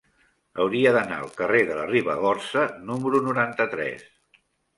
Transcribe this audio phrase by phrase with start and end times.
[0.61, 4.03] Hauria d'anar al carrer de la Ribagorça número noranta-tres.